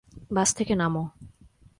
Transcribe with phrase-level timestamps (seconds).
[0.31, 1.03] বাস থেকে নামো!